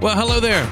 [0.00, 0.66] Well, hello there.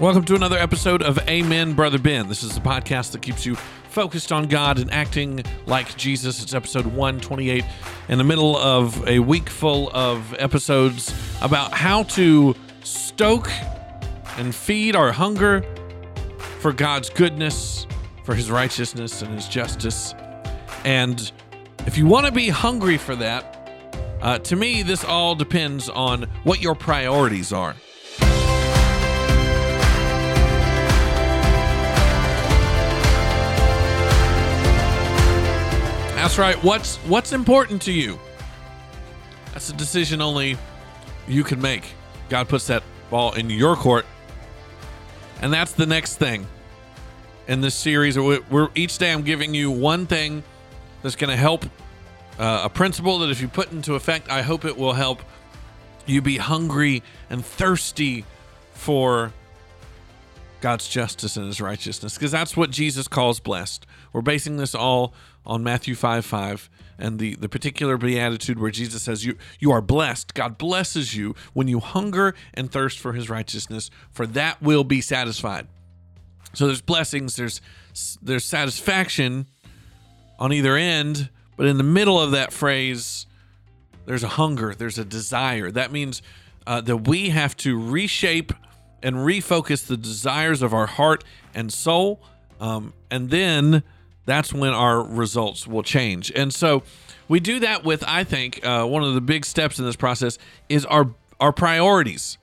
[0.00, 2.28] Welcome to another episode of Amen, Brother Ben.
[2.28, 6.42] This is the podcast that keeps you focused on God and acting like Jesus.
[6.42, 7.64] It's episode 128
[8.08, 13.48] in the middle of a week full of episodes about how to stoke
[14.38, 15.64] and feed our hunger
[16.58, 17.86] for God's goodness,
[18.24, 20.16] for His righteousness, and His justice.
[20.84, 21.30] And
[21.86, 26.24] if you want to be hungry for that, uh, to me, this all depends on
[26.42, 27.76] what your priorities are.
[36.24, 36.56] That's right.
[36.64, 38.18] What's what's important to you?
[39.52, 40.56] That's a decision only
[41.28, 41.84] you can make.
[42.30, 44.06] God puts that ball in your court.
[45.42, 46.46] And that's the next thing
[47.46, 48.18] in this series.
[48.18, 50.42] We're, each day I'm giving you one thing
[51.02, 51.66] that's going to help
[52.38, 55.20] uh, a principle that if you put into effect, I hope it will help
[56.06, 58.24] you be hungry and thirsty
[58.72, 59.30] for
[60.64, 63.84] God's justice and his righteousness because that's what Jesus calls blessed.
[64.14, 65.12] We're basing this all
[65.44, 69.82] on Matthew 5 5 and the, the particular beatitude where Jesus says, you, you are
[69.82, 70.32] blessed.
[70.32, 75.02] God blesses you when you hunger and thirst for his righteousness, for that will be
[75.02, 75.66] satisfied.
[76.54, 77.60] So there's blessings, there's
[78.22, 79.46] there's satisfaction
[80.38, 83.26] on either end, but in the middle of that phrase,
[84.06, 85.70] there's a hunger, there's a desire.
[85.70, 86.22] That means
[86.66, 88.54] uh, that we have to reshape
[89.04, 91.22] and refocus the desires of our heart
[91.54, 92.20] and soul.
[92.60, 93.84] Um, and then
[94.24, 96.32] that's when our results will change.
[96.34, 96.82] And so
[97.28, 100.38] we do that with, I think, uh, one of the big steps in this process
[100.68, 101.10] is our
[101.40, 102.38] our priorities.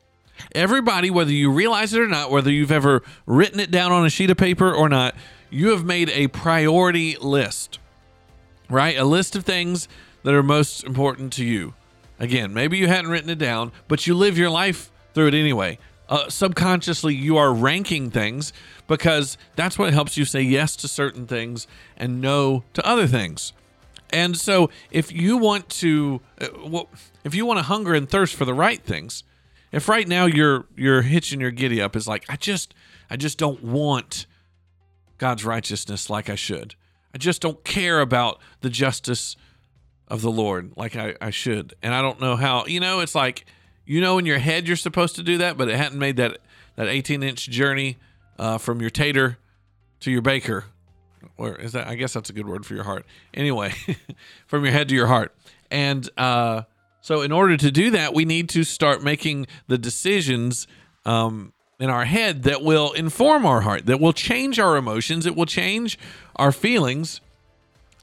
[0.53, 4.09] Everybody, whether you realize it or not, whether you've ever written it down on a
[4.09, 5.15] sheet of paper or not,
[5.49, 7.79] you have made a priority list,
[8.69, 8.97] right?
[8.97, 9.87] A list of things
[10.23, 11.73] that are most important to you.
[12.19, 15.77] Again, maybe you hadn't written it down, but you live your life through it anyway.
[16.11, 18.51] Uh, subconsciously, you are ranking things
[18.85, 23.53] because that's what helps you say yes to certain things and no to other things.
[24.09, 26.89] And so, if you want to, uh, well,
[27.23, 29.23] if you want to hunger and thirst for the right things,
[29.71, 32.73] if right now you're you're hitching your giddy up is like I just
[33.09, 34.25] I just don't want
[35.17, 36.75] God's righteousness like I should.
[37.15, 39.37] I just don't care about the justice
[40.09, 41.73] of the Lord like I, I should.
[41.81, 43.45] And I don't know how, you know, it's like,
[43.85, 46.39] you know, in your head you're supposed to do that, but it hadn't made that,
[46.75, 47.97] that 18 inch journey
[48.39, 49.37] uh, from your tater
[50.01, 50.65] to your baker.
[51.37, 53.05] Or is that, I guess that's a good word for your heart.
[53.33, 53.73] Anyway,
[54.47, 55.35] from your head to your heart.
[55.69, 56.63] And uh,
[57.01, 60.67] so, in order to do that, we need to start making the decisions
[61.05, 65.35] um, in our head that will inform our heart, that will change our emotions, it
[65.35, 65.97] will change
[66.35, 67.21] our feelings,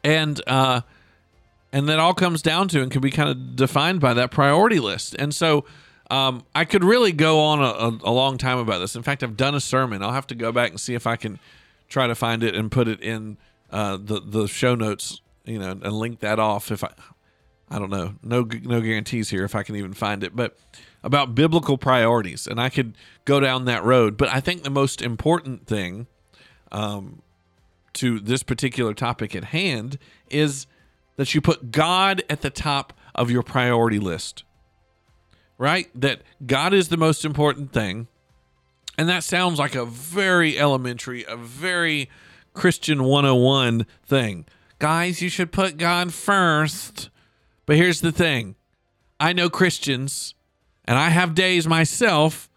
[0.02, 0.80] and uh,
[1.72, 4.80] and that all comes down to and can be kind of defined by that priority
[4.80, 5.14] list.
[5.18, 5.64] And so
[6.10, 8.96] um, I could really go on a, a, a, long time about this.
[8.96, 10.02] In fact, I've done a sermon.
[10.02, 11.38] I'll have to go back and see if I can
[11.88, 13.36] try to find it and put it in
[13.70, 16.70] uh, the the show notes, you know, and link that off.
[16.70, 16.90] If I,
[17.68, 20.56] I don't know, no no guarantees here if I can even find it, but
[21.02, 22.94] about biblical priorities, and I could
[23.26, 24.16] go down that road.
[24.16, 26.06] But I think the most important thing
[26.72, 27.20] um,
[27.94, 29.98] to this particular topic at hand
[30.30, 30.66] is
[31.18, 34.44] that you put God at the top of your priority list,
[35.58, 35.90] right?
[36.00, 38.06] That God is the most important thing.
[38.96, 42.08] And that sounds like a very elementary, a very
[42.54, 44.46] Christian 101 thing.
[44.78, 47.10] Guys, you should put God first.
[47.66, 48.54] But here's the thing
[49.18, 50.36] I know Christians,
[50.84, 52.48] and I have days myself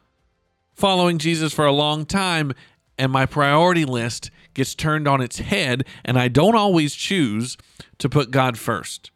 [0.75, 2.53] following Jesus for a long time,
[2.95, 7.57] and my priority list gets turned on its head, and I don't always choose
[7.99, 9.11] to put God first.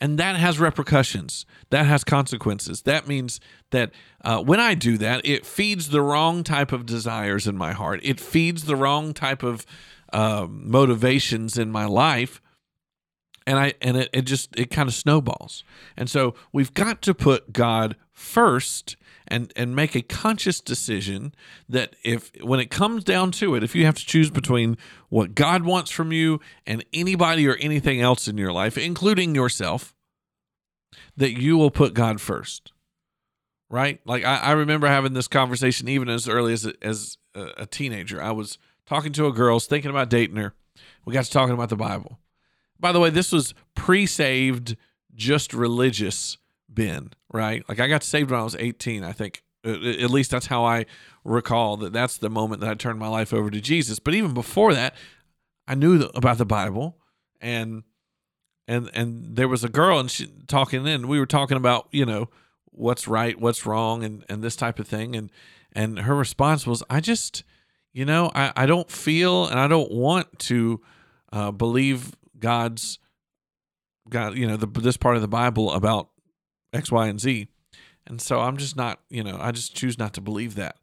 [0.00, 1.44] And that has repercussions.
[1.68, 2.82] That has consequences.
[2.82, 3.38] That means
[3.70, 3.90] that
[4.24, 8.00] uh, when I do that, it feeds the wrong type of desires in my heart.
[8.02, 9.66] It feeds the wrong type of
[10.12, 12.40] uh, motivations in my life,
[13.46, 15.64] and I and it, it just it kind of snowballs.
[15.96, 18.96] And so we've got to put God first
[19.30, 21.34] and and make a conscious decision
[21.68, 24.76] that if when it comes down to it if you have to choose between
[25.08, 29.94] what God wants from you and anybody or anything else in your life including yourself
[31.16, 32.72] that you will put God first
[33.70, 34.00] right?
[34.04, 38.20] Like I, I remember having this conversation even as early as a, as a teenager.
[38.20, 40.52] I was talking to a girl thinking about dating her.
[41.04, 42.18] We got to talking about the Bible.
[42.78, 44.76] By the way this was pre-saved
[45.14, 46.36] just religious
[46.70, 47.62] Ben, right?
[47.68, 49.42] Like I got saved when I was 18, I think.
[49.62, 50.86] At least that's how I
[51.22, 53.98] recall that that's the moment that I turned my life over to Jesus.
[53.98, 54.94] But even before that,
[55.68, 56.96] I knew about the Bible
[57.40, 57.82] and
[58.66, 62.06] and and there was a girl and she talking in we were talking about, you
[62.06, 62.30] know,
[62.66, 65.14] what's right, what's wrong, and and this type of thing.
[65.14, 65.30] And
[65.72, 67.44] and her response was, I just,
[67.92, 70.80] you know, I I don't feel and I don't want to
[71.32, 72.98] uh, believe God's
[74.08, 76.09] God, you know, the, this part of the Bible about
[76.72, 77.48] X, Y, and Z.
[78.06, 80.76] And so I'm just not, you know, I just choose not to believe that.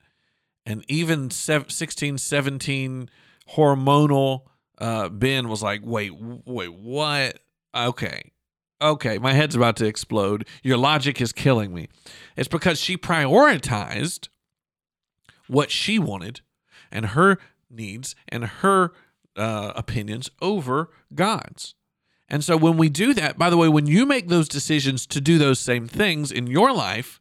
[0.65, 3.09] And even 16, 17
[3.55, 4.41] hormonal
[4.79, 7.39] uh, Ben was like, wait, wait, what?
[7.75, 8.31] Okay.
[8.79, 10.47] Okay, my head's about to explode.
[10.61, 11.87] Your logic is killing me.
[12.35, 14.27] It's because she prioritized
[15.47, 16.41] what she wanted
[16.91, 17.39] and her
[17.69, 18.91] needs and her
[19.35, 21.75] uh, opinions over God's.
[22.29, 25.21] And so when we do that, by the way, when you make those decisions to
[25.21, 27.19] do those same things in your life,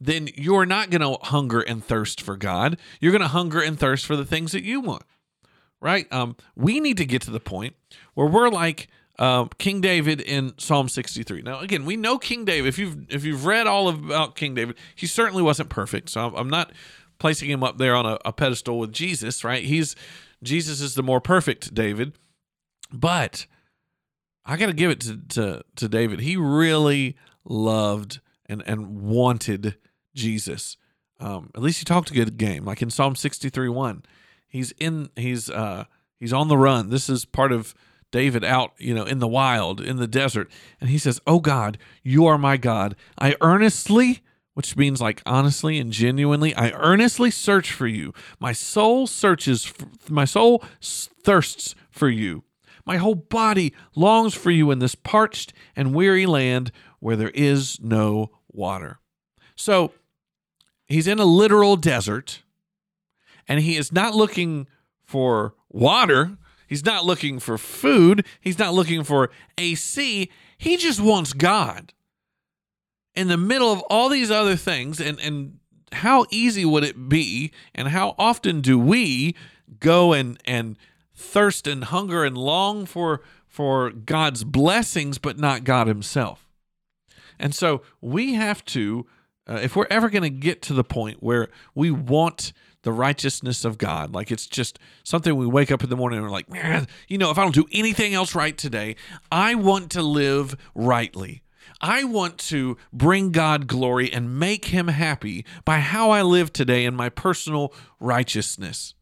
[0.00, 2.78] then you're not going to hunger and thirst for God.
[3.00, 5.02] You're going to hunger and thirst for the things that you want.
[5.80, 6.12] Right?
[6.12, 7.74] Um, we need to get to the point
[8.14, 8.88] where we're like
[9.18, 11.42] uh, King David in Psalm 63.
[11.42, 12.68] Now, again, we know King David.
[12.68, 16.08] If you've if you've read all about King David, he certainly wasn't perfect.
[16.10, 16.72] So I'm, not
[17.18, 19.44] placing him up there on a, a pedestal with Jesus.
[19.44, 19.62] Right?
[19.62, 19.94] He's
[20.42, 22.14] Jesus is the more perfect David,
[22.92, 23.46] but
[24.44, 26.20] I got to give it to, to, to David.
[26.20, 29.76] He really loved and, and wanted
[30.14, 30.76] Jesus.
[31.18, 34.02] Um, at least he talked a good game, like in Psalm 63 1.
[34.48, 35.84] He's in, he's, uh,
[36.18, 36.90] he's on the run.
[36.90, 37.74] This is part of
[38.10, 40.50] David out, you know, in the wild, in the desert.
[40.80, 42.96] And he says, Oh God, you are my God.
[43.18, 44.20] I earnestly,
[44.54, 48.12] which means like honestly and genuinely, I earnestly search for you.
[48.40, 49.72] My soul searches,
[50.08, 52.42] my soul thirsts for you.
[52.90, 57.78] My whole body longs for you in this parched and weary land where there is
[57.80, 58.98] no water.
[59.54, 59.92] So
[60.88, 62.42] he's in a literal desert
[63.46, 64.66] and he is not looking
[65.04, 66.36] for water.
[66.66, 68.26] He's not looking for food.
[68.40, 70.28] He's not looking for AC.
[70.58, 71.92] He just wants God.
[73.14, 75.60] In the middle of all these other things, and, and
[75.92, 79.36] how easy would it be, and how often do we
[79.78, 80.76] go and, and
[81.20, 86.48] thirst and hunger and long for for God's blessings, but not God Himself.
[87.38, 89.06] And so we have to,
[89.48, 92.52] uh, if we're ever going to get to the point where we want
[92.82, 96.26] the righteousness of God, like it's just something we wake up in the morning and
[96.26, 98.94] we're like, man, you know, if I don't do anything else right today,
[99.32, 101.42] I want to live rightly.
[101.80, 106.84] I want to bring God glory and make Him happy by how I live today
[106.84, 108.94] in my personal righteousness.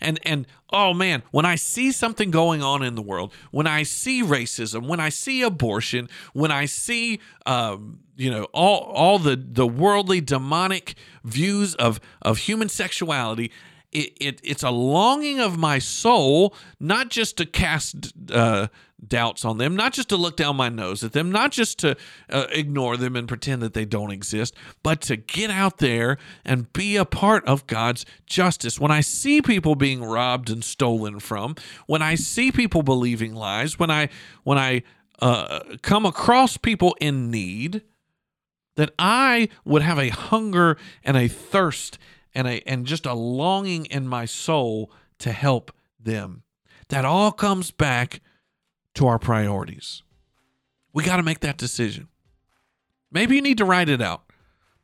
[0.00, 3.82] And and oh man, when I see something going on in the world, when I
[3.82, 9.36] see racism, when I see abortion, when I see um, you know all all the
[9.36, 10.94] the worldly demonic
[11.24, 13.50] views of of human sexuality,
[13.92, 18.68] it, it it's a longing of my soul, not just to cast uh,
[19.08, 21.96] doubts on them, not just to look down my nose at them, not just to
[22.30, 26.72] uh, ignore them and pretend that they don't exist, but to get out there and
[26.72, 28.80] be a part of God's justice.
[28.80, 31.56] When I see people being robbed and stolen from,
[31.86, 34.08] when I see people believing lies, when I
[34.42, 34.82] when I
[35.20, 37.82] uh, come across people in need,
[38.76, 41.98] that I would have a hunger and a thirst
[42.34, 46.42] and a and just a longing in my soul to help them.
[46.88, 48.20] That all comes back
[48.94, 50.02] to our priorities.
[50.92, 52.08] We got to make that decision.
[53.10, 54.22] Maybe you need to write it out.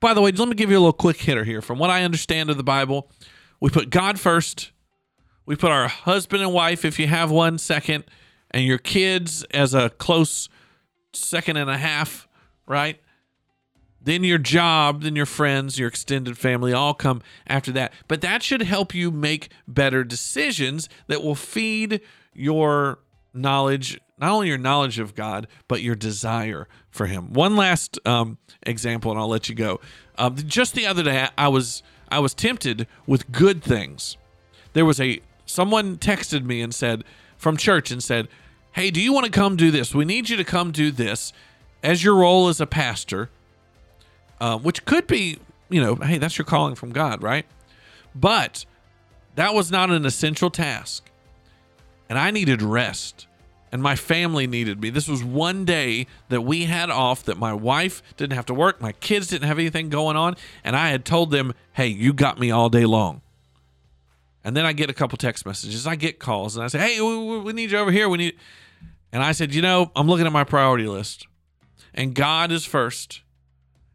[0.00, 1.61] By the way, let me give you a little quick hitter here.
[1.61, 3.11] From what I understand of the Bible,
[3.61, 4.73] we put God first.
[5.46, 8.04] We put our husband and wife, if you have one, second,
[8.50, 10.49] and your kids as a close
[11.12, 12.28] second and a half,
[12.66, 13.00] right?
[14.02, 17.92] Then your job, then your friends, your extended family all come after that.
[18.08, 22.00] But that should help you make better decisions that will feed
[22.32, 23.00] your
[23.32, 27.32] knowledge, not only your knowledge of God, but your desire for Him.
[27.32, 29.80] One last um, example, and I'll let you go.
[30.18, 34.16] Um, just the other day, I was I was tempted with good things.
[34.72, 37.04] There was a someone texted me and said
[37.37, 38.28] from church and said,
[38.72, 39.94] "Hey, do you want to come do this?
[39.94, 41.32] We need you to come do this
[41.82, 43.30] as your role as a pastor."
[44.40, 47.44] Uh, which could be, you know, hey, that's your calling from God, right?
[48.14, 48.64] But
[49.34, 51.09] that was not an essential task
[52.10, 53.28] and I needed rest
[53.72, 54.90] and my family needed me.
[54.90, 58.80] This was one day that we had off that my wife didn't have to work,
[58.80, 62.38] my kids didn't have anything going on, and I had told them, "Hey, you got
[62.38, 63.22] me all day long."
[64.42, 67.00] And then I get a couple text messages, I get calls, and I say, "Hey,
[67.00, 68.08] we, we need you over here.
[68.08, 68.36] We need."
[69.12, 71.26] And I said, "You know, I'm looking at my priority list,
[71.94, 73.22] and God is first,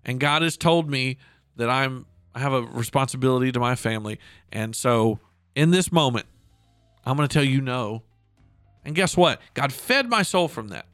[0.06, 1.18] and God has told me
[1.58, 4.20] that I'm I have a responsibility to my family,
[4.52, 5.20] and so
[5.54, 6.28] in this moment,
[7.06, 8.04] I'm going to tell you no.
[8.84, 9.42] And guess what?
[9.54, 10.86] God fed my soul from that.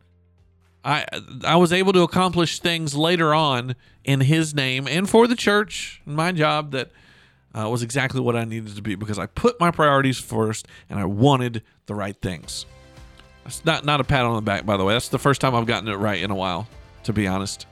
[0.84, 1.06] I
[1.44, 6.01] I was able to accomplish things later on in His name and for the church,
[6.06, 6.89] and my job that
[7.53, 11.00] uh, was exactly what I needed to be because I put my priorities first and
[11.00, 12.65] I wanted the right things.
[13.44, 14.94] That's not not a pat on the back, by the way.
[14.94, 16.68] That's the first time I've gotten it right in a while,
[17.03, 17.68] to be honest.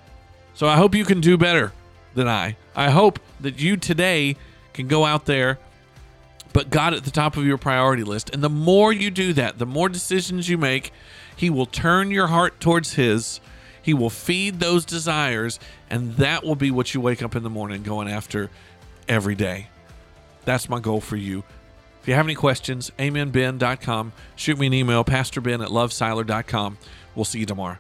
[0.53, 1.71] So I hope you can do better
[2.15, 2.57] than I.
[2.75, 4.35] I hope that you today
[4.73, 5.57] can go out there,
[6.53, 9.57] put God at the top of your priority list, and the more you do that,
[9.57, 10.91] the more decisions you make,
[11.35, 13.39] He will turn your heart towards His.
[13.81, 17.49] He will feed those desires, and that will be what you wake up in the
[17.49, 18.49] morning going after
[19.07, 19.67] every day.
[20.45, 21.43] That's my goal for you.
[22.01, 24.13] If you have any questions, amenben.com.
[24.35, 26.77] Shoot me an email, pastorben at lovesiler.com.
[27.15, 27.77] We'll see you tomorrow.